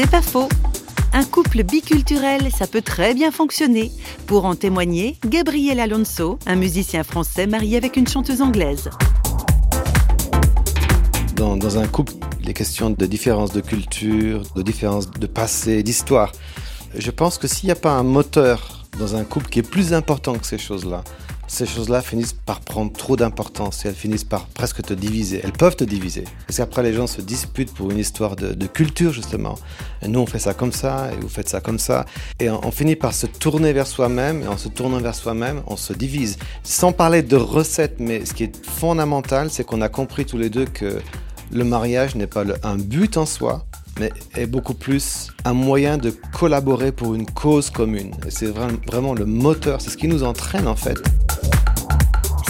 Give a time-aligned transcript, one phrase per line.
[0.00, 0.48] C'est pas faux.
[1.12, 3.90] Un couple biculturel, ça peut très bien fonctionner.
[4.28, 8.90] Pour en témoigner, Gabriel Alonso, un musicien français marié avec une chanteuse anglaise.
[11.34, 16.30] Dans, un couple, les questions de différence de culture, de différence de passé, d'histoire,
[16.96, 19.94] je pense que s'il n'y a pas un moteur dans un couple qui est plus
[19.94, 21.02] important que ces choses-là,
[21.48, 25.40] ces choses-là finissent par prendre trop d'importance et elles finissent par presque te diviser.
[25.42, 26.24] Elles peuvent te diviser.
[26.46, 29.58] Parce qu'après, les gens se disputent pour une histoire de, culture, justement.
[30.06, 32.04] Nous, on fait ça comme ça, et vous faites ça comme ça.
[32.38, 35.76] Et on, finit par se tourner vers soi-même, et en se tournant vers soi-même, on
[35.76, 36.36] se divise.
[36.62, 40.50] Sans parler de recettes, mais ce qui est fondamental, c'est qu'on a compris tous les
[40.50, 41.00] deux que
[41.50, 43.64] le mariage n'est pas un but en soi,
[43.98, 48.12] mais est beaucoup plus un moyen de collaborer pour une cause commune.
[48.28, 48.52] C'est
[48.86, 50.98] vraiment le moteur, c'est ce qui nous entraîne en fait.